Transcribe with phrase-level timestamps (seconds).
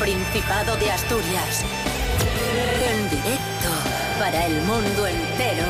[0.00, 1.62] Principado de Asturias.
[2.90, 3.68] En directo
[4.18, 5.66] para el mundo entero.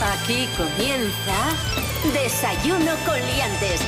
[0.00, 1.34] Aquí comienza
[2.12, 3.80] Desayuno con Liantes.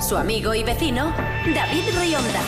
[0.00, 1.14] Su amigo y vecino,
[1.54, 2.40] David Rionda.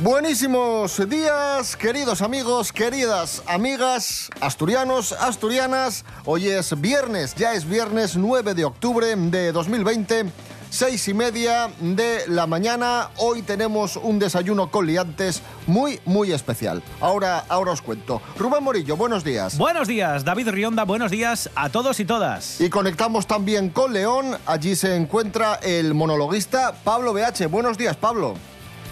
[0.00, 6.04] Buenísimos días, queridos amigos, queridas amigas, asturianos, asturianas.
[6.32, 10.26] Hoy es viernes, ya es viernes 9 de octubre de 2020,
[10.70, 13.10] seis y media de la mañana.
[13.16, 16.84] Hoy tenemos un desayuno con liantes muy, muy especial.
[17.00, 18.22] Ahora, ahora os cuento.
[18.38, 19.58] Rubén Morillo, buenos días.
[19.58, 22.60] Buenos días, David Rionda, buenos días a todos y todas.
[22.60, 24.36] Y conectamos también con León.
[24.46, 27.48] Allí se encuentra el monologuista Pablo BH.
[27.48, 28.36] Buenos días, Pablo.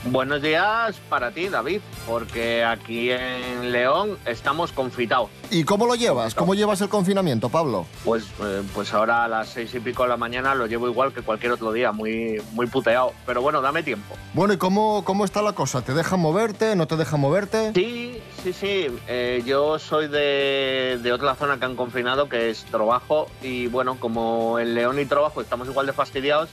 [0.04, 5.28] Buenos días para ti, David, porque aquí en León estamos confitados.
[5.50, 6.34] ¿Y cómo lo llevas?
[6.36, 7.84] ¿Cómo llevas el confinamiento, Pablo?
[8.04, 11.12] Pues, eh, pues ahora a las seis y pico de la mañana lo llevo igual
[11.12, 13.12] que cualquier otro día, muy, muy puteado.
[13.26, 14.14] Pero bueno, dame tiempo.
[14.34, 15.82] Bueno, ¿y cómo, cómo está la cosa?
[15.82, 16.76] ¿Te deja moverte?
[16.76, 17.72] ¿No te deja moverte?
[17.74, 18.86] Sí, sí, sí.
[19.08, 23.26] Eh, yo soy de, de otra zona que han confinado, que es Trabajo.
[23.42, 26.50] Y bueno, como en León y Trabajo estamos igual de fastidiados,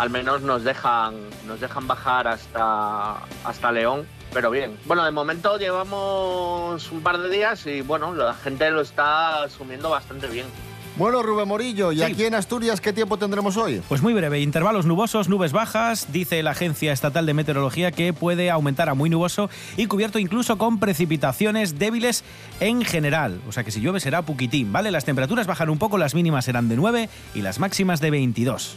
[0.00, 1.14] al menos nos dejan,
[1.46, 4.78] nos dejan bajar hasta, hasta León, pero bien.
[4.86, 9.90] Bueno, de momento llevamos un par de días y bueno, la gente lo está asumiendo
[9.90, 10.46] bastante bien.
[10.96, 13.82] Bueno, Rubén Morillo, ¿y aquí en Asturias qué tiempo tendremos hoy?
[13.90, 18.50] Pues muy breve, intervalos nubosos, nubes bajas, dice la Agencia Estatal de Meteorología que puede
[18.50, 22.24] aumentar a muy nuboso y cubierto incluso con precipitaciones débiles
[22.60, 23.42] en general.
[23.46, 24.90] O sea que si llueve será puquitín, ¿vale?
[24.90, 28.76] Las temperaturas bajan un poco, las mínimas serán de 9 y las máximas de 22.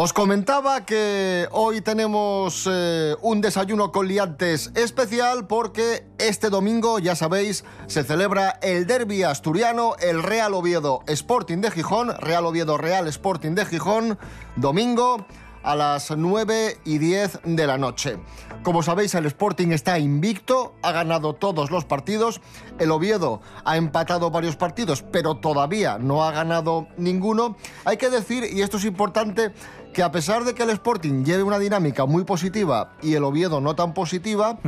[0.00, 7.16] Os comentaba que hoy tenemos eh, un desayuno con liantes especial porque este domingo, ya
[7.16, 13.08] sabéis, se celebra el derby asturiano, el Real Oviedo Sporting de Gijón, Real Oviedo Real
[13.08, 14.18] Sporting de Gijón,
[14.54, 15.26] domingo
[15.68, 18.16] a las 9 y 10 de la noche.
[18.62, 22.40] Como sabéis, el Sporting está invicto, ha ganado todos los partidos,
[22.78, 27.58] el Oviedo ha empatado varios partidos, pero todavía no ha ganado ninguno.
[27.84, 29.52] Hay que decir, y esto es importante,
[29.92, 33.60] que a pesar de que el Sporting lleve una dinámica muy positiva y el Oviedo
[33.60, 34.58] no tan positiva,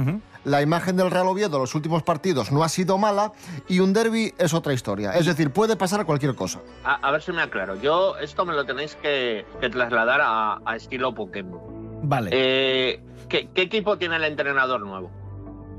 [0.45, 3.33] la imagen del Real Oviedo en los últimos partidos no ha sido mala
[3.69, 5.13] y un derby es otra historia.
[5.13, 6.61] Es decir, puede pasar cualquier cosa.
[6.85, 7.77] A, a ver si me aclaro.
[7.81, 11.61] Yo esto me lo tenéis que, que trasladar a, a estilo Pokémon.
[12.03, 12.31] Vale.
[12.33, 15.11] Eh, ¿qué, qué equipo tiene el entrenador nuevo?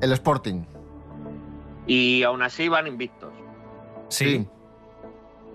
[0.02, 0.64] El Sporting.
[1.88, 3.34] Y aún así van invictos.
[4.10, 4.48] sí.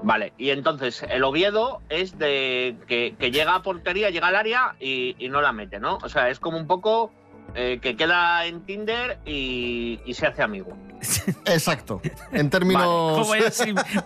[0.03, 4.77] Vale, y entonces el Oviedo es de que, que llega a portería, llega al área
[4.79, 5.97] y, y no la mete, ¿no?
[6.03, 7.11] O sea, es como un poco
[7.55, 10.77] eh, que queda en Tinder y, y se hace amigo.
[11.47, 12.01] Exacto.
[12.33, 12.85] En términos...
[12.87, 13.27] Oh,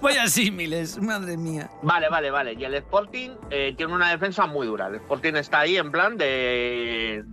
[0.02, 1.70] vaya, símiles, madre mía.
[1.82, 2.54] Vale, vale, vale.
[2.54, 4.88] Y el Sporting eh, tiene una defensa muy dura.
[4.88, 7.24] El Sporting está ahí en plan de,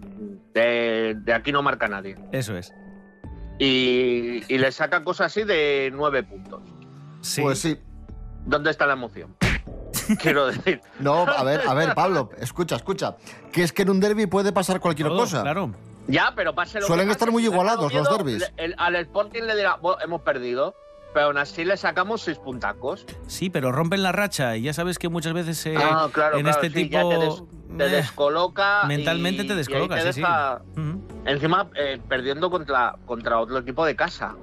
[0.53, 2.16] de, de aquí no marca nadie.
[2.31, 2.74] Eso es.
[3.59, 6.62] Y, y le saca cosas así de nueve puntos.
[7.22, 7.41] Sí.
[7.41, 7.78] Pues sí.
[8.45, 9.35] ¿Dónde está la emoción?
[10.22, 10.81] Quiero decir.
[11.00, 13.18] No, a ver, a ver, Pablo, escucha, escucha.
[13.51, 15.41] Que es que en un derby puede pasar cualquier Todo, cosa.
[15.41, 15.74] Claro.
[16.07, 18.51] Ya, pero pase lo que Suelen pase, estar muy igualados los derbis.
[18.78, 20.73] al Sporting le dirá, "Bueno, hemos perdido,
[21.13, 23.06] pero aún así le sacamos seis puntacos.
[23.28, 26.44] Sí, pero rompen la racha y ya sabes que muchas veces eh, ah, claro, en
[26.44, 27.44] claro, este sí, tipo te, des-
[27.78, 28.84] te eh, descoloca.
[28.88, 30.79] mentalmente y- te y descoloca, te sí, deja- sí.
[30.81, 31.01] Ujú.
[31.25, 34.35] Encima, eh, perdiendo contra, contra otro equipo de casa.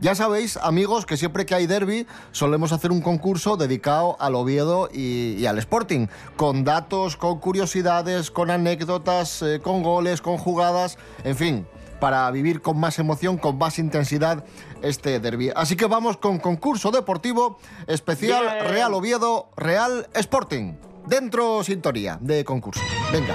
[0.00, 4.88] Ya sabéis, amigos, que siempre que hay derby solemos hacer un concurso dedicado al Oviedo
[4.92, 10.98] y, y al Sporting, con datos, con curiosidades, con anécdotas, eh, con goles, con jugadas,
[11.24, 11.66] en fin,
[12.00, 14.44] para vivir con más emoción, con más intensidad
[14.82, 15.50] este derby.
[15.54, 18.44] Así que vamos con concurso deportivo especial.
[18.68, 20.74] Real Oviedo, Real Sporting.
[21.06, 22.80] Dentro sintonía de concurso.
[23.12, 23.34] Venga.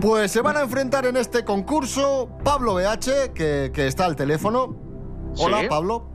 [0.00, 4.76] Pues se van a enfrentar en este concurso Pablo BH, que, que está al teléfono.
[5.38, 5.66] Hola, Sí.
[5.68, 6.08] Pablo,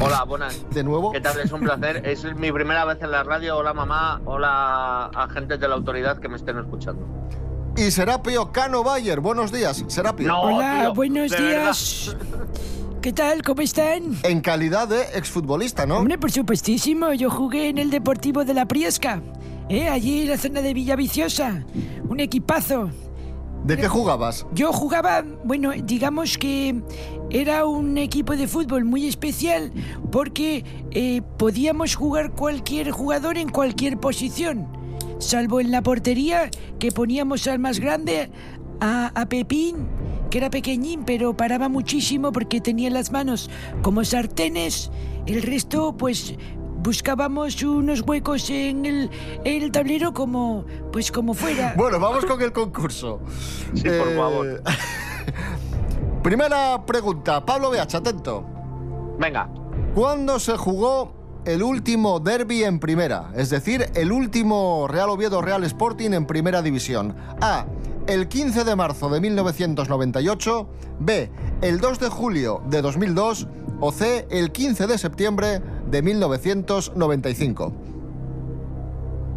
[0.00, 0.64] Hola, buenas.
[0.70, 1.12] de nuevo.
[1.12, 1.38] ¿Qué tal?
[1.40, 2.06] Es un placer.
[2.06, 3.56] Es mi primera vez en la radio.
[3.56, 4.20] Hola, mamá.
[4.24, 7.06] Hola, agentes de la autoridad que me estén escuchando.
[7.76, 9.20] Y Serapio Cano Bayer.
[9.20, 10.28] Buenos días, Serapio.
[10.28, 10.42] No.
[10.42, 12.16] Hola, tío, buenos días.
[13.02, 13.42] ¿Qué tal?
[13.42, 14.16] ¿Cómo están?
[14.22, 15.98] En calidad de exfutbolista, ¿no?
[15.98, 19.20] Hombre, por supuestísimo, yo jugué en el Deportivo de la Priesca,
[19.68, 19.88] ¿eh?
[19.88, 21.64] allí en la zona de Villaviciosa.
[22.08, 22.90] Un equipazo.
[23.64, 24.46] ¿De qué jugabas?
[24.52, 26.82] Yo jugaba, bueno, digamos que
[27.30, 29.72] era un equipo de fútbol muy especial
[30.12, 34.68] porque eh, podíamos jugar cualquier jugador en cualquier posición,
[35.18, 38.30] salvo en la portería que poníamos al más grande,
[38.80, 39.88] a, a Pepín,
[40.28, 43.48] que era pequeñín pero paraba muchísimo porque tenía las manos
[43.80, 44.90] como sartenes,
[45.24, 46.34] el resto pues
[46.84, 49.10] buscábamos unos huecos en el,
[49.42, 51.74] en el tablero como pues como fuera.
[51.76, 53.20] Bueno, vamos con el concurso.
[53.74, 54.62] Eh, Sí, por favor.
[56.22, 57.44] Primera pregunta.
[57.44, 58.44] Pablo BH, atento.
[59.18, 59.48] Venga.
[59.94, 61.12] ¿Cuándo se jugó
[61.44, 63.30] el último derby en primera?
[63.34, 67.16] Es decir, el último Real Oviedo Real Sporting en primera división.
[67.40, 67.66] A.
[68.06, 70.68] El 15 de marzo de 1998.
[71.00, 71.30] B.
[71.62, 73.48] El 2 de julio de 2002.
[73.80, 74.26] O C.
[74.30, 75.60] El 15 de septiembre
[75.94, 77.72] de 1995.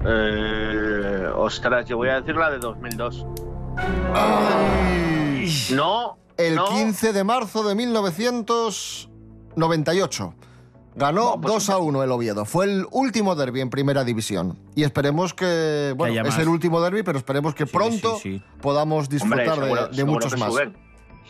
[0.10, 3.26] Eh, ostras, yo voy a decir la de 2002.
[5.76, 6.18] No.
[6.38, 6.66] El no.
[6.66, 10.34] 15 de marzo de 1998.
[10.96, 12.44] Ganó No, pues 2 a 1 el Oviedo.
[12.46, 14.58] Fue el último derby en primera división.
[14.74, 15.94] Y esperemos que.
[15.96, 18.44] Bueno, es el último derby, pero esperemos que Sí, pronto sí, sí.
[18.62, 20.52] podamos disfrutar de- seguro- de, seguro muchos más.
[20.52, 20.76] suben.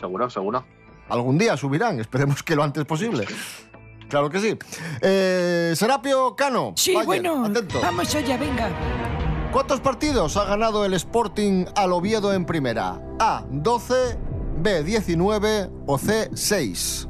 [0.00, 0.64] Seguro, seguro.
[1.10, 3.26] Algún día subirán, esperemos que lo antes posible.
[4.08, 4.56] Claro que sí.
[5.02, 6.72] Eh, Serapio Cano.
[6.76, 7.80] Sí, Bayer, bueno, atento.
[7.80, 8.70] vamos allá, venga.
[9.52, 13.00] ¿Cuántos partidos ha ganado el Sporting al Oviedo en primera?
[13.18, 14.18] A, 12,
[14.58, 17.08] B, 19 o C, 6.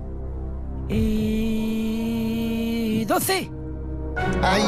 [0.88, 3.50] Eh, 12.
[4.42, 4.62] ¡Ay!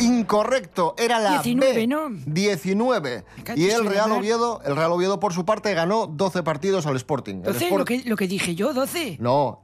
[0.00, 1.86] Incorrecto, era la 19, B.
[1.86, 2.08] ¿no?
[2.26, 3.24] 19.
[3.36, 4.10] Me cago Y el Real.
[4.12, 7.36] Oviedo, el Real Oviedo por su parte ganó 12 partidos al Sporting.
[7.36, 9.18] El 12, Sport- lo que, lo que dije yo, 12.
[9.20, 9.60] No,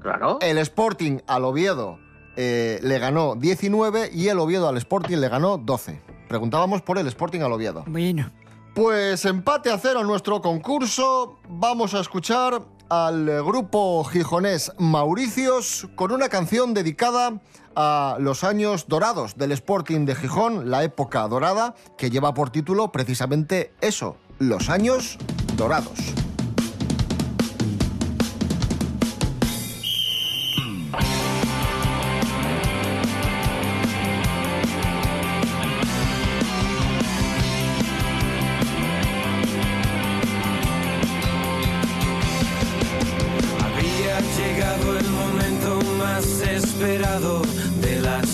[0.00, 0.38] Claro.
[0.40, 1.98] el Sporting al Oviedo
[2.36, 6.00] eh, le ganó 19 y el Oviedo al Sporting le ganó 12.
[6.28, 7.84] Preguntábamos por el Sporting al Oviedo.
[7.86, 8.30] Bueno,
[8.74, 11.38] Pues empate a cero en nuestro concurso.
[11.48, 17.40] Vamos a escuchar al grupo gijonés Mauricios con una canción dedicada
[17.74, 22.92] a los años dorados del Sporting de Gijón, la época dorada, que lleva por título
[22.92, 25.18] precisamente eso, los años
[25.56, 25.98] dorados.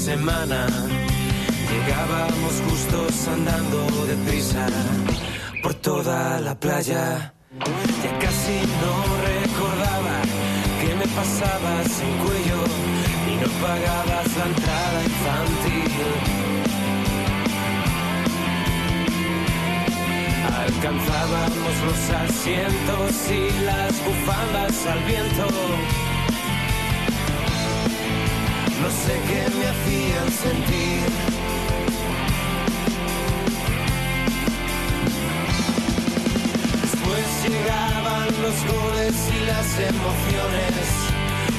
[0.05, 0.67] Semana.
[1.71, 4.67] Llegábamos justos andando deprisa
[5.63, 7.33] por toda la playa.
[8.05, 8.95] Ya casi no
[9.33, 10.17] recordaba
[10.81, 12.61] que me pasabas en cuello
[13.31, 15.93] y no pagabas la entrada infantil.
[20.67, 26.04] Alcanzábamos los asientos y las bufandas al viento.
[28.85, 31.01] No sé qué me hacían sentir.
[36.83, 40.75] Después llegaban los goles y las emociones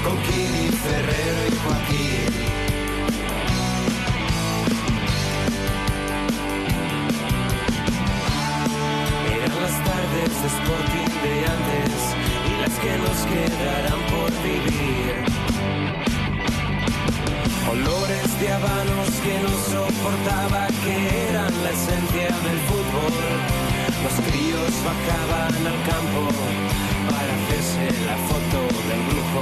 [0.03, 2.33] con Kiri, Ferrero y Joaquín.
[9.33, 12.01] Eran las tardes de Sporting de antes
[12.45, 15.35] y las que nos quedarán por vivir.
[17.75, 20.95] Olores de habanos que no soportaba, que
[21.29, 23.13] eran la esencia del fútbol.
[24.03, 26.23] Los críos bajaban al campo
[27.09, 29.41] para hacerse la foto del grupo.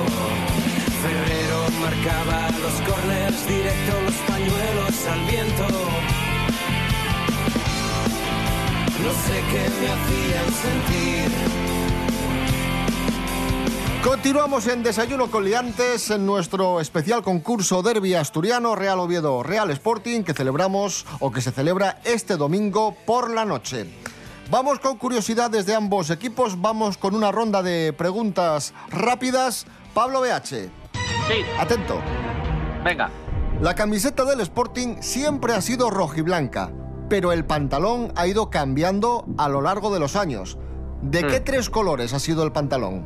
[1.04, 5.68] Ferrero marcaba los corners directo, los pañuelos al viento.
[9.04, 11.73] No sé qué me hacían sentir.
[14.04, 20.24] Continuamos en Desayuno con Liantes en nuestro especial concurso Derby Asturiano Real Oviedo Real Sporting
[20.24, 23.90] que celebramos o que se celebra este domingo por la noche.
[24.52, 29.66] Vamos con curiosidades de ambos equipos, vamos con una ronda de preguntas rápidas.
[29.94, 30.70] Pablo BH, Sí,
[31.58, 32.02] atento.
[32.84, 33.10] venga.
[33.62, 36.72] La camiseta del Sporting siempre ha sido rojiblanca,
[37.08, 40.58] pero el pantalón ha ido cambiando a lo largo de los años.
[41.02, 41.44] ¿De qué Hmm.
[41.46, 43.06] tres colores ha sido el pantalón?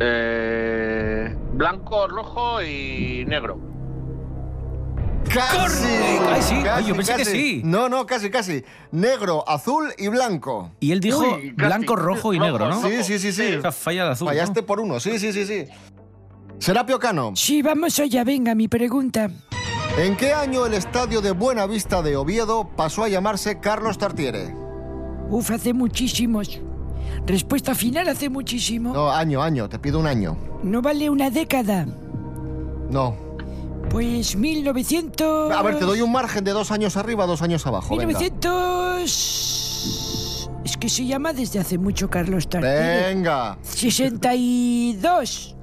[0.00, 3.58] Eh, blanco, rojo y negro.
[5.32, 5.88] ¡Casi!
[5.88, 6.54] Ay, sí.
[6.70, 7.62] Ay, yo pensé que sí.
[7.64, 8.64] No, no, casi, casi.
[8.92, 10.70] Negro, azul y blanco.
[10.80, 12.82] Y él dijo Uy, blanco, rojo y Rojo, negro, ¿no?
[12.82, 13.54] Sí, sí, sí, sí.
[13.56, 14.26] O sea, falla de azul.
[14.26, 14.30] ¿no?
[14.30, 15.66] Fallaste por uno, sí, sí, sí, sí.
[16.58, 19.28] Serapio Cano, sí, vamos allá, venga, mi pregunta.
[19.98, 24.54] ¿en qué año el estadio de Buenavista de Oviedo pasó a llamarse Carlos Tartiere?
[25.30, 26.60] Uf, hace muchísimos.
[27.26, 28.92] Respuesta final hace muchísimo.
[28.92, 30.36] No, año, año, te pido un año.
[30.62, 31.86] No vale una década.
[32.90, 33.16] No.
[33.90, 35.52] Pues 1900...
[35.52, 37.96] A ver, te doy un margen de dos años arriba, dos años abajo.
[37.96, 38.18] Venga.
[38.18, 40.50] 1900...
[40.64, 43.14] Es que se llama desde hace mucho Carlos Tartiere.
[43.14, 43.58] Venga.
[43.62, 45.56] 62.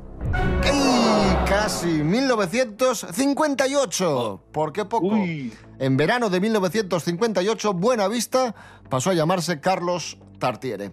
[0.63, 1.35] ¡Ey!
[1.47, 4.43] Casi 1958.
[4.51, 5.07] ¿Por qué poco?
[5.07, 5.51] Uy.
[5.79, 8.53] En verano de 1958, Buena Vista
[8.89, 10.91] pasó a llamarse Carlos Tartiere.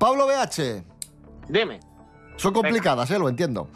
[0.00, 0.82] Pablo BH.
[1.48, 1.78] Dime.
[2.36, 3.18] Son complicadas, ¿eh?
[3.18, 3.68] Lo entiendo.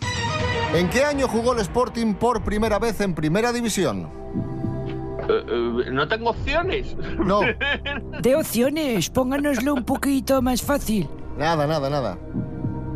[0.75, 4.11] ¿En qué año jugó el Sporting por primera vez en Primera División?
[5.29, 6.97] Eh, eh, no tengo opciones.
[7.19, 7.41] No,
[8.23, 11.07] De opciones, pónganoslo un poquito más fácil.
[11.37, 12.19] nada, nada, nada.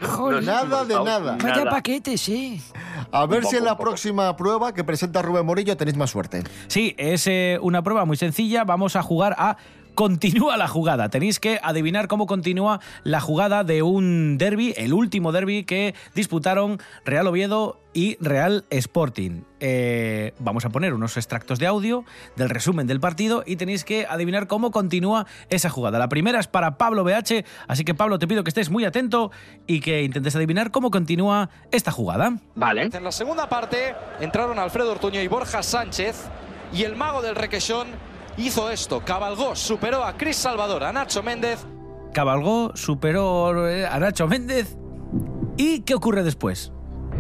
[0.01, 0.43] Joder.
[0.43, 1.37] Nada de nada.
[1.41, 1.71] Vaya nada.
[1.71, 2.61] paquetes, ¿eh?
[3.13, 6.43] A ver si en la próxima prueba que presenta Rubén Morillo tenéis más suerte.
[6.67, 8.65] Sí, es eh, una prueba muy sencilla.
[8.65, 9.57] Vamos a jugar a
[9.95, 11.09] Continúa la jugada.
[11.09, 16.81] Tenéis que adivinar cómo continúa la jugada de un derby, el último derby que disputaron
[17.05, 19.43] Real Oviedo y Real Sporting.
[19.61, 24.05] Eh, vamos a poner unos extractos de audio del resumen del partido y tenéis que
[24.11, 26.01] adivinar cómo continúa esa jugada.
[26.01, 29.31] La primera es para Pablo BH, así que Pablo te pido que estés muy atento
[29.69, 32.37] y que intentes adivinar cómo continúa esta jugada.
[32.57, 32.91] Vale.
[32.93, 36.25] En la segunda parte entraron Alfredo Ortuño y Borja Sánchez
[36.73, 37.87] y el mago del requesón
[38.37, 41.65] hizo esto, cabalgó, superó a Cris Salvador, a Nacho Méndez
[42.15, 44.79] Cabalgó, superó eh, a Nacho Méndez.
[45.57, 46.73] ¿Y qué ocurre después?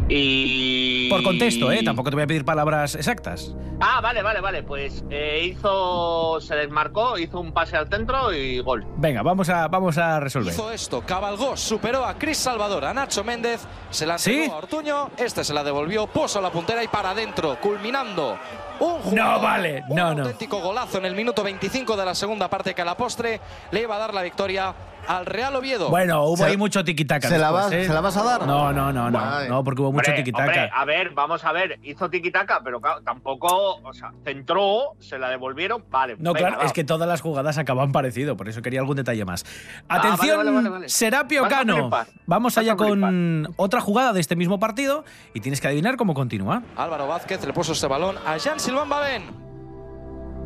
[0.08, 1.08] Y.
[1.08, 1.82] Por contexto, ¿eh?
[1.82, 3.54] Tampoco te voy a pedir palabras exactas.
[3.80, 4.62] Ah, vale, vale, vale.
[4.62, 6.40] Pues eh, hizo.
[6.40, 8.84] Se desmarcó, hizo un pase al centro y gol.
[8.96, 10.52] Venga, vamos a, vamos a resolver.
[10.52, 14.50] hizo esto, cabalgó, superó a Cris Salvador, a Nacho Méndez, se la entregó ¿Sí?
[14.50, 18.36] a Ortuño, este se la devolvió, puso la puntera y para adentro, culminando
[18.80, 20.22] un jugador, No vale, un no, no.
[20.22, 23.80] auténtico golazo en el minuto 25 de la segunda parte que a la postre le
[23.82, 24.74] iba a dar la victoria
[25.08, 25.90] al Real Oviedo.
[25.90, 27.28] Bueno, hubo Se- ahí mucho tiquitaca.
[27.28, 27.86] ¿se la después, vas- ¿eh?
[27.86, 28.46] se la vas a dar?
[28.46, 29.20] No, no, no, no.
[29.20, 29.48] Ay.
[29.48, 30.64] No, porque hubo mucho tiquitaca.
[30.74, 31.78] a ver, vamos a ver.
[31.82, 33.76] Hizo tiquitaca, pero claro, tampoco.
[33.82, 35.84] O sea, centró, se la devolvieron.
[35.90, 36.16] Vale.
[36.18, 36.66] No, venga, claro, va.
[36.66, 39.44] es que todas las jugadas acaban parecido, por eso quería algún detalle más.
[39.88, 40.88] Ah, Atención, vale, vale, vale, vale.
[40.88, 41.90] Serapio Cano.
[42.26, 46.62] Vamos allá con otra jugada de este mismo partido y tienes que adivinar cómo continúa.
[46.76, 49.22] Álvaro Vázquez le puso este balón a Jean Silván Babén.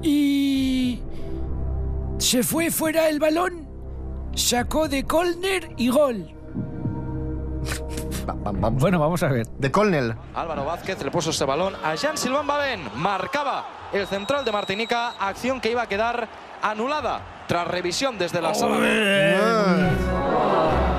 [0.02, 1.00] Y...
[2.18, 3.67] Se fue fuera el balón,
[4.34, 6.30] sacó de córner y gol.
[8.72, 9.46] Bueno, vamos a ver.
[9.58, 10.14] De Colnell.
[10.34, 12.80] Álvaro Vázquez le puso este balón a Jean Silván Babén.
[12.96, 16.28] Marcaba el central de Martinica, acción que iba a quedar
[16.62, 18.76] anulada tras revisión desde la sala.
[18.80, 19.90] Ah.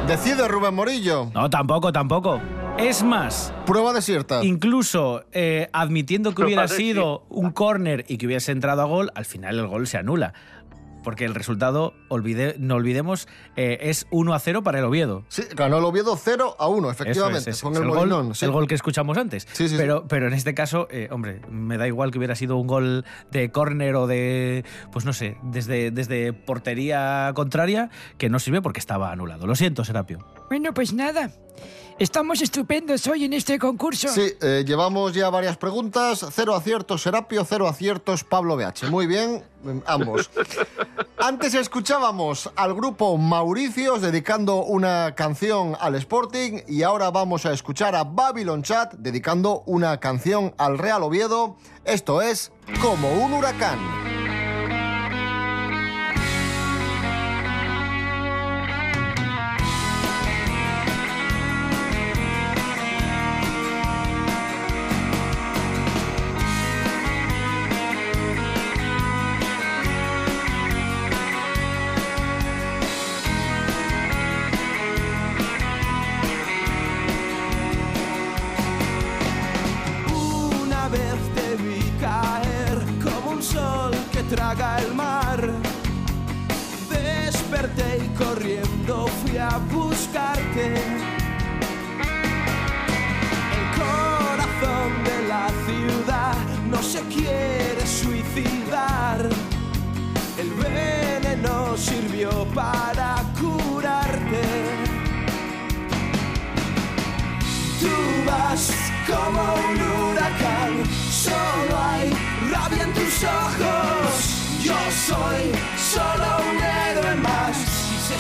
[0.08, 1.30] Decide Rubén Morillo.
[1.34, 2.42] No, tampoco, tampoco.
[2.80, 4.44] Es más, Prueba desierta.
[4.44, 9.26] incluso eh, admitiendo que hubiera sido un córner y que hubiese entrado a gol, al
[9.26, 10.34] final el gol se anula.
[11.10, 15.24] Porque el resultado, olvide- no olvidemos, eh, es 1 a 0 para el Oviedo.
[15.28, 17.50] Sí, ganó el Oviedo 0 a 1, Eso efectivamente.
[17.50, 18.26] es, es, con es el, el, Molinón.
[18.28, 18.46] gol, sí.
[18.46, 19.48] el gol que escuchamos antes.
[19.54, 22.58] Sí, sí, pero, pero en este caso, eh, hombre, me da igual que hubiera sido
[22.58, 27.90] un gol de córner o de, pues no sé, desde, desde portería contraria,
[28.20, 29.48] que no sirve porque estaba anulado.
[29.48, 30.20] Lo siento, Serapio.
[30.50, 31.32] Bueno, pues nada.
[32.00, 34.08] Estamos estupendos hoy en este concurso.
[34.08, 36.26] Sí, eh, llevamos ya varias preguntas.
[36.32, 38.90] Cero aciertos Serapio, cero aciertos Pablo BH.
[38.90, 40.30] Muy bien, mm, ambos.
[41.18, 47.94] Antes escuchábamos al grupo Mauricios dedicando una canción al Sporting y ahora vamos a escuchar
[47.96, 51.58] a Babylon Chat dedicando una canción al Real Oviedo.
[51.84, 53.78] Esto es Como un huracán.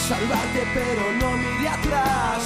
[0.09, 2.43] Salvarte, pero no miré atrás.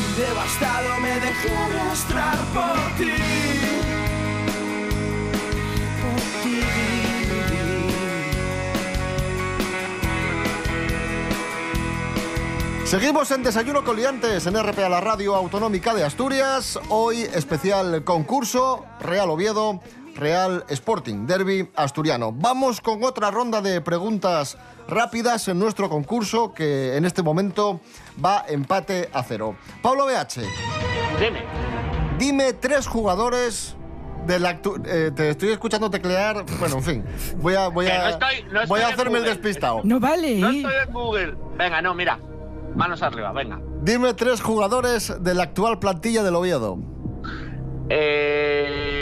[0.00, 3.12] Y devastado me dejé arrastrar por ti.
[6.00, 6.60] Por ti.
[12.86, 16.78] Seguimos en Desayuno con Liantes en RPA, la radio autonómica de Asturias.
[16.88, 19.82] Hoy especial concurso Real Oviedo,
[20.16, 22.32] Real Sporting, Derby asturiano.
[22.32, 24.56] Vamos con otra ronda de preguntas
[24.88, 27.80] rápidas en nuestro concurso que en este momento
[28.24, 29.56] va empate a cero.
[29.82, 30.40] Pablo BH,
[31.20, 31.42] Dime.
[32.18, 33.76] dime tres jugadores
[34.26, 36.44] del actu- eh, te estoy escuchando teclear.
[36.58, 37.04] Bueno, en fin.
[37.36, 39.80] Voy a, voy a, no estoy- no estoy voy a hacerme el despistado.
[39.84, 40.56] No vale, No ¿eh?
[40.56, 41.36] estoy en Google.
[41.56, 42.18] Venga, no, mira.
[42.74, 43.60] Manos arriba, venga.
[43.82, 46.78] Dime tres jugadores de la actual plantilla del Oviedo.
[47.88, 48.55] Eh,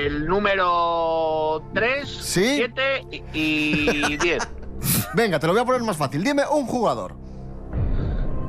[0.06, 2.56] el número 3, Sí.
[2.56, 4.48] 7 y 10.
[5.14, 6.24] Venga, te lo voy a poner más fácil.
[6.24, 7.14] Dime un jugador.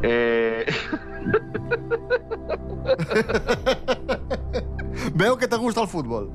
[0.04, 0.66] eh,
[5.14, 6.32] Veo que te gusta el fútbol.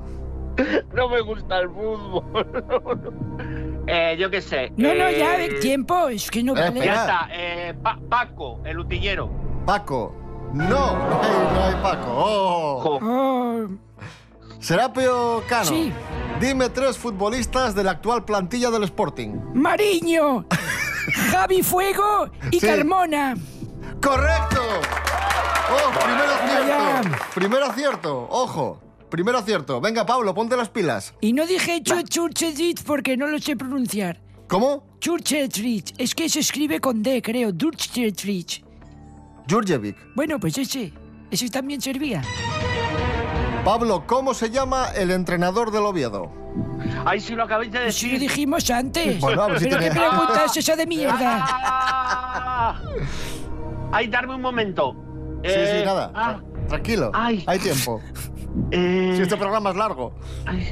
[0.93, 3.83] no me gusta el fútbol.
[3.87, 4.71] eh, yo qué sé.
[4.77, 6.85] No, no, eh, ya, tiempo, es que no Eh, vale.
[6.85, 7.27] Ya está.
[7.31, 9.29] eh, Pa- Paco, el utillero.
[9.65, 10.15] Paco.
[10.53, 12.11] No, no hay, no hay Paco.
[12.13, 12.99] Oh.
[13.01, 13.67] Oh,
[14.61, 15.65] Serapio Cano.
[15.65, 15.91] Sí.
[16.39, 19.31] Dime tres futbolistas de la actual plantilla del Sporting.
[19.53, 20.45] Mariño,
[21.31, 22.65] Javi Fuego y Sí.
[22.67, 23.35] Carmona.
[24.01, 24.61] ¡Correcto!
[25.71, 27.17] ¡Oh, primer acierto!
[27.35, 28.79] Primer acierto, ojo.
[29.09, 29.81] Primer acierto.
[29.81, 31.13] Venga, Pablo, ponte las pilas.
[31.21, 34.21] Y no dije Churchetrich porque no lo sé pronunciar.
[34.47, 34.83] ¿Cómo?
[34.99, 37.51] Churchetrich, es que se escribe con D, creo.
[37.51, 38.63] Churchetrich.
[39.49, 39.97] Jurjevic.
[40.15, 40.93] Bueno, pues ese,
[41.29, 42.21] ese también servía.
[43.63, 46.31] Pablo, ¿cómo se llama el entrenador del Oviedo?
[47.05, 48.29] Ay, si lo acabáis de Pues si lo decir.
[48.29, 49.19] dijimos antes.
[49.19, 51.45] Bueno, a ver si Pero qué pregunta es esa de mierda.
[51.47, 52.81] Ah.
[53.91, 54.95] Ay, darme un momento.
[55.43, 56.11] Sí, sí, Eh, nada.
[56.15, 57.11] ah, Tra- Tranquilo.
[57.13, 57.43] Ay.
[57.45, 58.01] Hay tiempo.
[58.71, 60.13] eh, Si este programa es largo.
[60.45, 60.67] ay.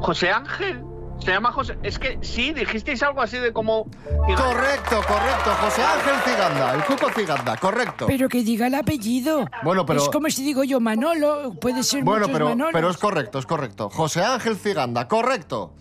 [0.00, 0.84] José Ángel.
[1.24, 1.78] Se llama José.
[1.84, 3.84] Es que sí, dijisteis algo así de como.
[3.84, 5.50] Correcto, correcto.
[5.60, 8.06] José Ángel Ciganda, el Cuco Ciganda, correcto.
[8.08, 9.46] Pero que diga el apellido.
[9.62, 12.72] Bueno, pero- Es como si digo yo Manolo, puede ser Bueno, muchos pero, Manolos.
[12.72, 13.88] pero es correcto, es correcto.
[13.90, 15.74] José Ángel Ciganda, correcto.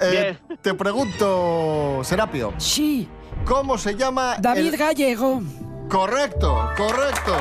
[0.00, 3.08] Eh, te pregunto, Serapio, Sí,
[3.46, 4.36] ¿cómo se llama?
[4.38, 5.40] David el- Gallego.
[5.88, 7.34] Correcto, correcto.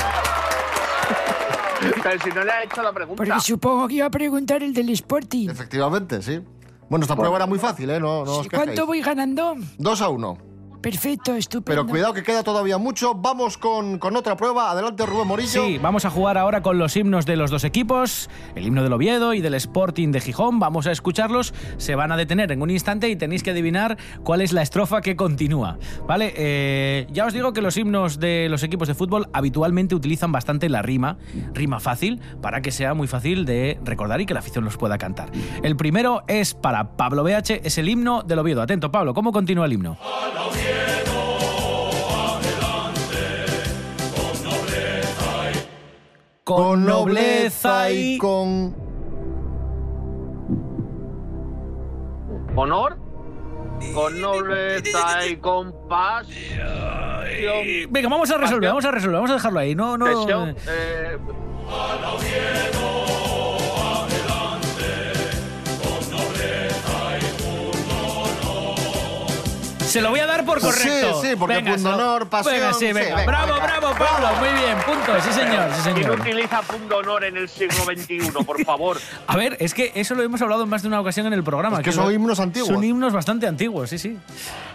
[2.04, 3.24] Pero si no le ha hecho la pregunta.
[3.24, 5.50] Porque supongo que iba a preguntar el del Sporting.
[5.50, 6.42] Efectivamente, sí.
[6.90, 8.00] Bueno, esta prueba era muy fácil, ¿eh?
[8.00, 9.56] No, no os ¿Cuánto voy ganando?
[9.78, 10.49] Dos a uno.
[10.82, 11.82] Perfecto, estupendo.
[11.82, 13.14] Pero cuidado que queda todavía mucho.
[13.16, 14.72] Vamos con, con otra prueba.
[14.72, 15.66] Adelante, Rubén Morillo.
[15.66, 18.94] Sí, vamos a jugar ahora con los himnos de los dos equipos, el himno del
[18.94, 20.60] Oviedo y del Sporting de Gijón.
[20.60, 24.42] Vamos a escucharlos, se van a detener en un instante y tenéis que adivinar cuál
[24.42, 25.78] es la estrofa que continúa.
[26.08, 26.34] ¿Vale?
[26.36, 30.70] Eh, ya os digo que los himnos de los equipos de fútbol habitualmente utilizan bastante
[30.70, 31.18] la rima,
[31.54, 34.98] rima fácil, para que sea muy fácil de recordar y que la afición los pueda
[34.98, 35.30] cantar.
[35.62, 38.62] El primero es para Pablo BH, es el himno del Oviedo.
[38.62, 39.98] Atento, Pablo, ¿cómo continúa el himno?
[46.44, 48.76] Con nobleza y con...
[52.56, 52.98] Honor.
[53.94, 56.68] Con nobleza y compasión.
[57.92, 59.76] Venga, vamos a resolver, vamos a resolver, vamos a dejarlo ahí.
[59.76, 60.06] No, no.
[60.06, 61.18] Presión, eh,
[69.90, 71.22] Se lo voy a dar por correcto.
[71.22, 73.16] Sí, sí, porque Venga, lo- pundonor, pasión, Venga, sí, sí, venga.
[73.18, 73.66] venga, bravo, venga.
[73.80, 74.28] bravo, Pablo.
[74.40, 75.22] Muy bien, punto.
[75.22, 78.98] Sí, señor, sí, ¿Quién utiliza punto honor en el siglo XXI, por favor?
[79.28, 81.44] A ver, es que eso lo hemos hablado en más de una ocasión en el
[81.44, 81.78] programa.
[81.78, 82.70] Es que son lo- himnos antiguos.
[82.70, 84.18] Son himnos bastante antiguos, sí, sí.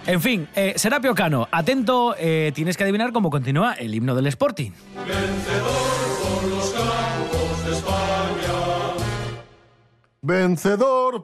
[0.07, 4.27] En fin, eh, Serapio Cano, atento, eh, tienes que adivinar cómo continúa el himno del
[4.27, 4.73] Sporting.
[5.07, 6.04] Vencedor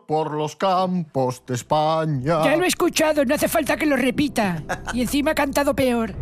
[0.06, 2.44] por los campos de España.
[2.44, 4.62] Ya lo he escuchado, no hace falta que lo repita.
[4.92, 6.14] Y encima ha cantado peor.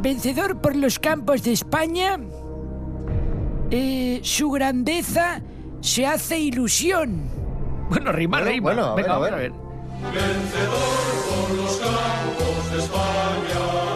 [0.00, 2.18] Vencedor por los campos de España,
[3.70, 5.40] eh, su grandeza
[5.80, 7.28] se hace ilusión.
[7.88, 8.62] Bueno, rima, Bueno, rima.
[8.64, 9.52] bueno, a ver, Venga, a vamos a ver.
[9.52, 9.64] ver.
[10.02, 10.14] Nada,
[12.94, 13.93] ¡Ay!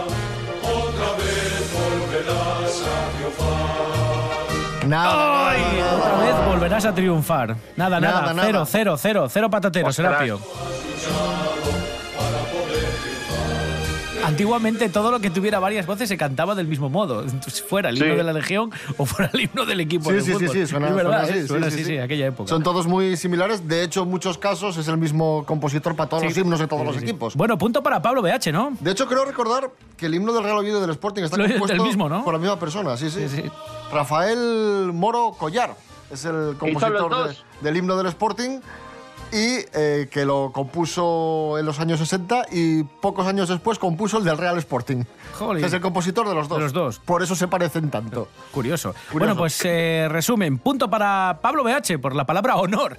[4.88, 5.96] Nada, nada.
[5.96, 7.56] Otra vez volverás a triunfar.
[7.76, 8.32] Nada, nada.
[8.32, 8.66] Nada, Cero, nada.
[8.66, 9.26] cero, cero.
[9.30, 9.92] Cero patatero.
[9.92, 10.40] Serapio.
[14.24, 17.22] Antiguamente todo lo que tuviera varias voces se cantaba del mismo modo.
[17.22, 18.02] Entonces, fuera el Sí.
[18.04, 20.48] himno de la Legión o fuera el himno del equipo Sí, de sí, sí, fútbol.
[20.50, 21.46] sí, suena, es verdad, suena ¿eh?
[21.46, 21.98] Suena sí, sí, sí.
[21.98, 22.48] aquella época.
[22.48, 23.66] Son todos muy similares.
[23.66, 26.84] De hecho, en muchos casos es el mismo compositor para todos los himnos de todos
[26.84, 27.36] los equipos.
[27.36, 28.72] Bueno, punto para Pablo BH, ¿no?
[28.80, 31.82] De hecho, creo recordar que el himno del Real Oviedo del Sporting está Lo- compuesto
[31.82, 32.22] mismo, ¿no?
[32.24, 32.96] por la misma persona.
[32.98, 33.24] Sí, sí.
[33.92, 35.74] Rafael Moro Collar
[36.10, 38.60] es el compositor de- del himno del Sporting
[39.30, 44.24] y eh, que lo compuso en los años 60 y pocos años después compuso el
[44.24, 45.04] del Real Sporting.
[45.38, 45.60] Jolín.
[45.60, 46.58] Que es el compositor de los dos.
[46.58, 46.98] De los dos.
[46.98, 48.28] Por eso se parecen tanto.
[48.52, 48.92] Curioso.
[48.92, 49.18] Curioso.
[49.18, 50.58] Bueno, pues eh, resumen.
[50.58, 52.96] Punto para Pablo BH por la palabra honor.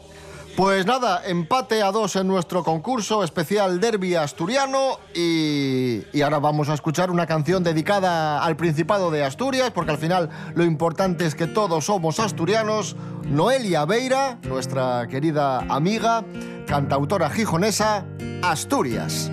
[0.60, 6.68] Pues nada, empate a dos en nuestro concurso especial Derby Asturiano y, y ahora vamos
[6.68, 11.34] a escuchar una canción dedicada al Principado de Asturias, porque al final lo importante es
[11.34, 12.98] que todos somos asturianos.
[13.30, 16.26] Noelia Beira, nuestra querida amiga,
[16.68, 18.04] cantautora gijonesa,
[18.42, 19.32] Asturias.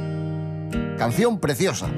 [0.96, 1.88] Canción preciosa.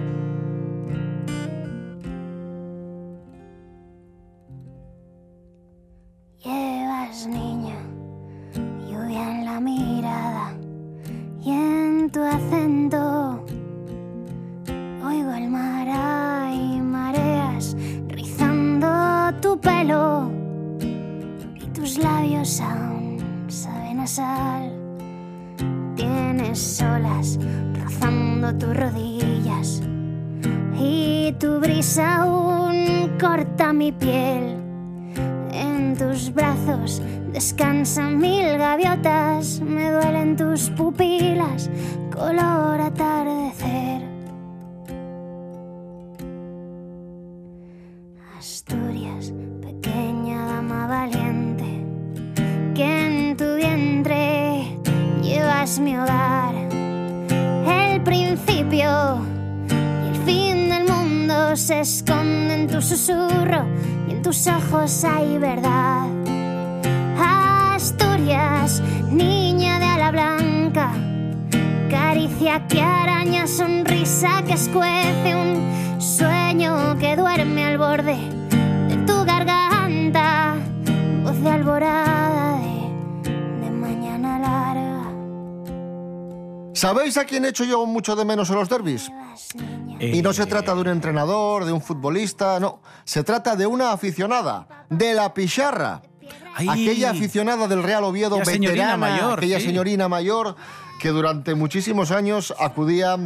[64.49, 66.07] Ojos hay verdad.
[67.19, 70.93] Asturias, niña de ala blanca,
[71.91, 78.17] caricia que araña, sonrisa que escuece, un sueño que duerme al borde
[78.89, 80.57] de tu garganta,
[81.23, 83.31] voz de alborada de,
[83.61, 85.11] de mañana larga.
[86.75, 89.11] ¿Sabéis a quién echo yo mucho de menos en los derbis?
[89.99, 92.81] Niña, Y no se trata de un entrenador, de un futbolista, no.
[93.05, 96.03] Se trata de una aficionada, de la Picharra.
[96.55, 96.69] Ay.
[96.69, 99.67] Aquella aficionada del Real Oviedo, Aquella señorina veterana, mayor, aquella sí.
[99.67, 100.57] señorina mayor
[101.01, 103.17] que durante muchísimos años acudía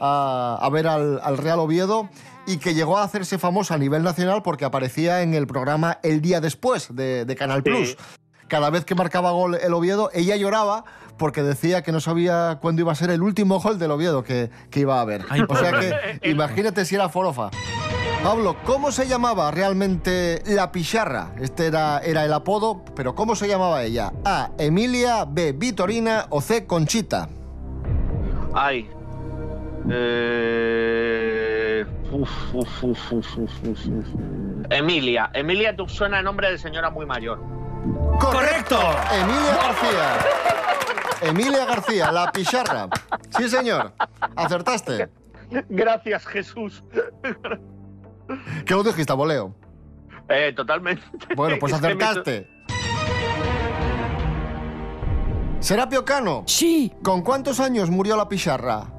[0.00, 2.08] a, a ver al, al Real Oviedo
[2.46, 6.22] y que llegó a hacerse famosa a nivel nacional porque aparecía en el programa El
[6.22, 7.70] Día Después de, de Canal Sí.
[7.70, 7.96] Plus.
[8.48, 10.84] Cada vez que marcaba gol el Oviedo, ella lloraba
[11.18, 14.50] porque decía que no sabía cuándo iba a ser el último gol del Oviedo que,
[14.70, 15.24] que iba a haber.
[15.28, 17.50] Ay, o sea que imagínate si era forofa.
[18.22, 21.32] Pablo, ¿cómo se llamaba realmente la Picharra?
[21.40, 24.12] Este era, era el apodo, pero ¿cómo se llamaba ella?
[24.24, 24.50] A.
[24.58, 25.52] Emilia, B.
[25.52, 26.66] Vitorina o C.
[26.66, 27.28] Conchita.
[28.54, 28.90] Ay.
[29.90, 34.06] Eh, uf, uf, uf, uf, uf, uf, uf.
[34.70, 35.30] Emilia.
[35.32, 37.38] Emilia tú suena a nombre de señora muy mayor.
[38.20, 38.78] ¡Correcto!
[39.12, 40.18] Emilia García.
[41.22, 42.88] Emilia García, la Picharra.
[43.36, 43.92] Sí, señor.
[44.36, 45.08] Acertaste.
[45.68, 46.82] Gracias, Jesús.
[48.66, 49.54] ¿Qué lo dijiste, voleo?
[50.28, 51.02] Eh, totalmente.
[51.34, 52.48] Bueno, pues Es que me- acertaste.
[55.60, 58.92] Serapio Cano, Sí, ¿con cuántos años murió la Picharra?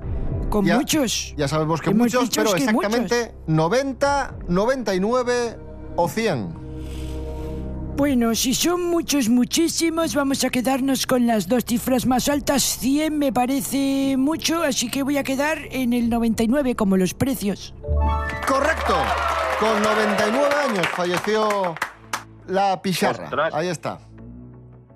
[0.50, 1.34] con Ya- muchos.
[1.38, 5.58] Ya sabemos que Hemos muchos, pero que exactamente 90, 99
[5.96, 6.59] o 100.
[8.00, 12.64] Bueno, si son muchos, muchísimos, vamos a quedarnos con las dos cifras más altas.
[12.64, 17.74] 100 me parece mucho, así que voy a quedar en el 99 como los precios.
[18.48, 18.96] Correcto.
[19.60, 21.76] Con 99 años falleció
[22.48, 23.26] la Picharra.
[23.26, 23.54] Ostras.
[23.54, 24.00] Ahí está.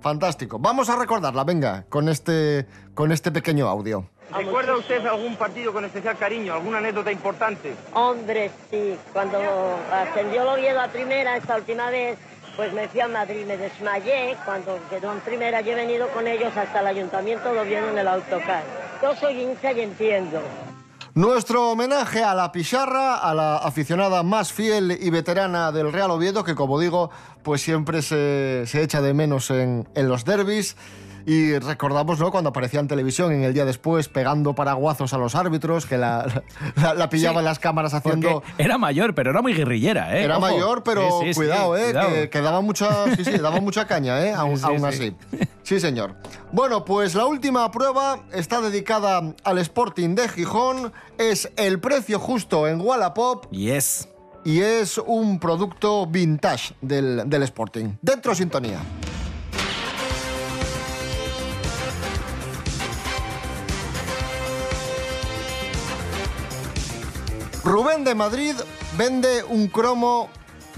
[0.00, 0.58] Fantástico.
[0.58, 4.08] Vamos a recordarla, venga, con este, con este pequeño audio.
[4.34, 7.74] ¿Recuerda usted algún partido con especial cariño, alguna anécdota importante?
[7.92, 8.96] Hombre, sí.
[9.12, 9.38] Cuando
[9.92, 12.18] ascendió el Oviedo a primera esta última vez,
[12.56, 14.36] pues me fui a Madrid, me desmayé.
[14.44, 17.98] Cuando quedó en primera, yo he venido con ellos hasta el Ayuntamiento de Oviedo en
[17.98, 18.62] el autocar.
[19.02, 20.40] Yo soy hincha y entiendo.
[21.14, 26.42] Nuestro homenaje a la Picharra, a la aficionada más fiel y veterana del Real Oviedo,
[26.42, 27.10] que como digo,
[27.44, 30.76] pues siempre se, se echa de menos en, en los derbis.
[31.26, 32.30] Y recordamos, ¿no?
[32.30, 36.42] Cuando aparecía en televisión en el día después pegando paraguazos a los árbitros, que la,
[36.76, 37.44] la, la pillaban Sí.
[37.44, 38.42] las cámaras haciendo...
[38.58, 40.24] Era mayor, pero era muy guerrillera, ¿eh?
[40.24, 40.46] Era Ojo.
[40.46, 41.84] mayor, pero Sí, sí, sí, cuidado, ¿eh?
[41.84, 42.08] cuidado.
[42.10, 44.32] Que, que daba mucha, sí, sí, daba mucha caña, ¿eh?
[44.34, 44.84] Aún, aún sí.
[44.86, 45.16] así.
[45.62, 46.14] Sí, señor.
[46.52, 50.92] Bueno, pues la última prueba está dedicada al Sporting de Gijón.
[51.16, 54.08] Es el precio justo en Wallapop Yes.
[54.44, 57.94] y es un producto vintage del, del Sporting.
[58.02, 58.78] Dentro sintonía.
[67.64, 68.54] Rubén de Madrid
[68.98, 70.28] vende un cromo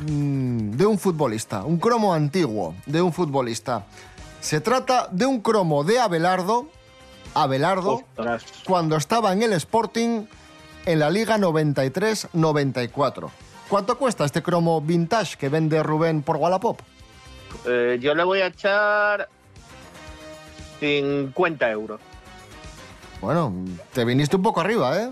[0.09, 3.87] mm, de un futbolista, un cromo antiguo de un futbolista.
[4.41, 6.69] Se trata de un cromo de Abelardo,
[7.35, 8.45] Abelardo, Ostras.
[8.65, 10.27] cuando estaba en el Sporting
[10.85, 13.31] en la Liga 93-94.
[13.69, 16.79] ¿Cuánto cuesta este cromo vintage que vende Rubén por Wallapop?
[17.67, 19.29] Eh, yo le voy a echar
[20.79, 22.01] 50 euros.
[23.21, 23.53] Bueno,
[23.93, 25.11] te viniste un poco arriba, ¿eh?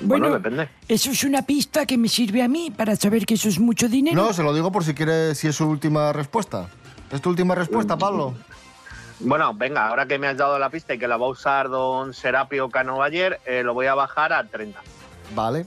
[0.00, 0.68] Bueno, Bueno, depende.
[0.88, 3.88] eso es una pista que me sirve a mí para saber que eso es mucho
[3.88, 4.16] dinero.
[4.16, 6.68] No, se lo digo por si quiere, si es su última respuesta.
[7.10, 8.34] ¿Es tu última respuesta, Pablo?
[9.20, 11.68] Bueno, venga, ahora que me has dado la pista y que la va a usar
[11.68, 14.80] don Serapio Cano Bayer, eh, lo voy a bajar a 30.
[15.34, 15.66] Vale.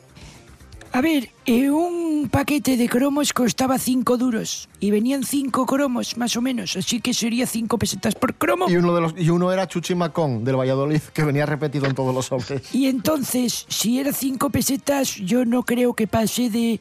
[0.91, 6.35] A ver, eh, un paquete de cromos costaba 5 duros y venían 5 cromos más
[6.35, 8.69] o menos, así que sería 5 pesetas por cromo.
[8.69, 11.95] Y uno, de los, y uno era Chuchi Macón, del Valladolid, que venía repetido en
[11.95, 12.73] todos los sobres.
[12.73, 16.79] Y entonces, si era 5 pesetas, yo no creo que pase de...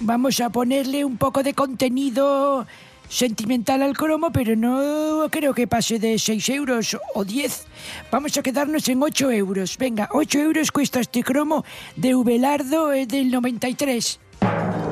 [0.00, 2.66] Vamos a ponerle un poco de contenido
[3.10, 7.66] sentimental al cromo, pero no creo que pase de 6 euros o 10.
[8.10, 9.76] Vamos a quedarnos en 8 euros.
[9.76, 11.64] Venga, 8 euros cuesta este cromo
[11.96, 14.20] de Ubelardo eh, del 93.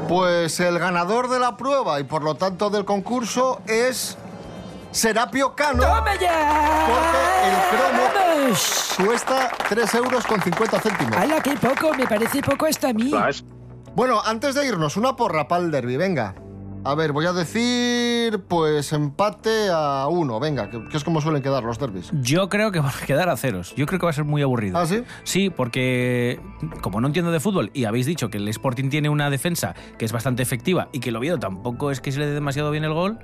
[0.09, 4.18] Pues el ganador de la prueba y por lo tanto del concurso es
[4.90, 5.83] Serapio Cano.
[5.83, 6.87] ¡Toma ya!
[6.88, 8.94] Porque el cromo ¡Vamos!
[8.96, 11.16] cuesta 3 euros con 50 céntimos.
[11.16, 11.94] ¡Hala, qué poco!
[11.94, 13.11] Me parece poco hasta a mí.
[13.11, 13.44] ¿Sabes?
[13.94, 16.35] Bueno, antes de irnos, una porra para el derby, venga.
[16.85, 21.43] A ver, voy a decir, pues empate a uno, venga, que, que es como suelen
[21.43, 22.11] quedar los derbis.
[22.23, 23.75] Yo creo que va a quedar a ceros.
[23.75, 24.79] Yo creo que va a ser muy aburrido.
[24.79, 25.03] ¿Ah, sí?
[25.25, 26.41] Sí, porque
[26.81, 30.05] como no entiendo de fútbol y habéis dicho que el Sporting tiene una defensa que
[30.05, 32.85] es bastante efectiva y que el Oviedo tampoco es que se le dé demasiado bien
[32.85, 33.19] el gol,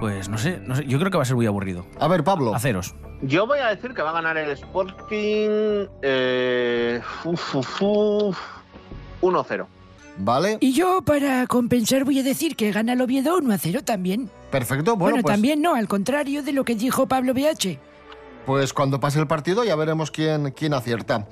[0.00, 0.86] pues no sé, no sé.
[0.86, 1.84] Yo creo que va a ser muy aburrido.
[1.98, 2.54] A ver, Pablo.
[2.54, 2.94] A ceros.
[3.22, 8.38] Yo voy a decir que va a ganar el Sporting eh, uf, uf, uf,
[9.22, 9.66] 1-0.
[10.16, 13.80] Vale, Y yo, para compensar, voy a decir que gana el Oviedo 1 a 0
[13.84, 14.30] también.
[14.50, 14.92] perfecto.
[14.96, 17.78] Bueno, Bueno, pues, también no, al contrario de lo que dijo Pablo BH.
[18.46, 21.26] pues cuando pase el partido ya veremos quién, quién acierta.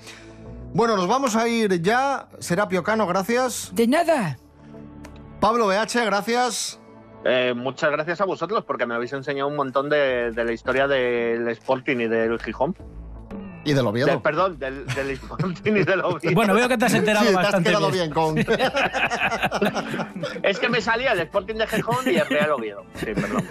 [0.74, 2.28] Bueno, nos vamos a ir ya.
[2.40, 3.70] Serapio Cano, gracias.
[3.74, 4.38] De nada.
[5.38, 6.80] Pablo BH, gracias.
[7.24, 10.88] Eh, muchas gracias a vosotros porque me habéis enseñado un montón de, de la historia
[10.88, 12.74] del Sporting y del Gijón.
[13.64, 14.06] Y del Oviedo.
[14.08, 16.34] Del- perdón, del, del Sporting y del Oviedo.
[16.34, 18.12] Bueno, veo que te has enterado sí, te has bastante quedado bien.
[18.12, 18.38] bien con...
[20.42, 22.84] Es que me salía el Sporting de Gijón y el Real Oviedo.
[22.96, 23.44] Sí, perdón.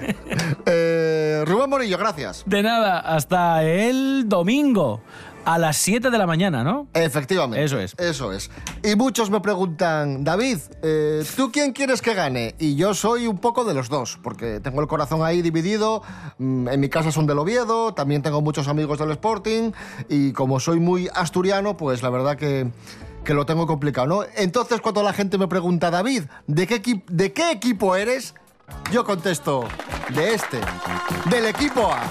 [0.66, 2.44] Eh, Rubén Morillo, gracias.
[2.46, 5.02] De nada, hasta el domingo
[5.46, 6.88] a las 7 de la mañana, ¿no?
[6.94, 7.64] Efectivamente.
[7.64, 7.96] Eso es.
[7.98, 8.50] Eso es.
[8.84, 12.56] Y muchos me preguntan, David, eh, ¿tú quién quieres que gane?
[12.60, 16.04] Y yo soy un poco de los dos, porque tengo el corazón ahí dividido.
[16.38, 19.72] Mm, En mi casa son del Oviedo, también tengo muchos amigos del Sporting.
[20.10, 22.72] Y como soy muy asturiano, pues la verdad que,
[23.24, 24.24] que lo tengo complicado, ¿no?
[24.36, 28.36] Entonces, cuando la gente me pregunta, David, ¿de qué, ¿de qué equipo eres?
[28.92, 29.66] Yo contesto,
[30.16, 30.60] de este,
[31.30, 32.02] del equipo A.